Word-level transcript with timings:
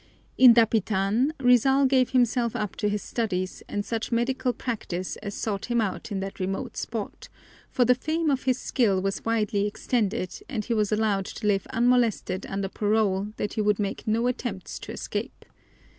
In 0.35 0.55
Dapitan 0.55 1.31
Rizal 1.39 1.85
gave 1.85 2.09
himself 2.09 2.55
up 2.55 2.75
to 2.77 2.89
his 2.89 3.03
studies 3.03 3.61
and 3.69 3.85
such 3.85 4.11
medical 4.11 4.51
practice 4.51 5.15
as 5.17 5.35
sought 5.35 5.65
him 5.67 5.79
out 5.79 6.11
in 6.11 6.21
that 6.21 6.39
remote 6.39 6.75
spot, 6.75 7.29
for 7.69 7.85
the 7.85 7.93
fame 7.93 8.31
of 8.31 8.45
his 8.45 8.57
skill 8.57 8.99
was 8.99 9.23
widely 9.23 9.67
extended, 9.67 10.41
and 10.49 10.65
he 10.65 10.73
was 10.73 10.91
allowed 10.91 11.25
to 11.25 11.45
live 11.45 11.67
unmolested 11.67 12.47
under 12.47 12.67
parole 12.67 13.27
that 13.37 13.53
he 13.53 13.61
would 13.61 13.77
make 13.77 14.07
no 14.07 14.25
attempt 14.25 14.81
to 14.81 14.91
escape. 14.91 15.45